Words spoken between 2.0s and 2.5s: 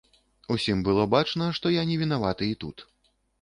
вінаваты